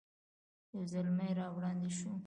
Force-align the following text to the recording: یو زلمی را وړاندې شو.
یو 0.73 0.81
زلمی 0.91 1.31
را 1.39 1.47
وړاندې 1.55 1.89
شو. 1.97 2.11